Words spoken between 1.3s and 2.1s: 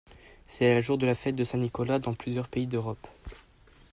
de Saint-Nicolas